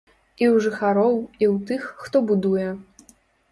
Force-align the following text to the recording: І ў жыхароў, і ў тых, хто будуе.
І 0.43 0.45
ў 0.45 0.55
жыхароў, 0.67 1.19
і 1.43 1.47
ў 1.49 1.53
тых, 1.69 1.81
хто 2.03 2.25
будуе. 2.35 2.67